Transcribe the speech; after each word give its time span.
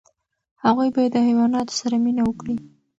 هغوی 0.63 0.89
باید 0.95 1.11
د 1.13 1.17
حیواناتو 1.27 1.73
سره 1.81 1.95
مینه 2.03 2.23
وکړي. 2.25 2.57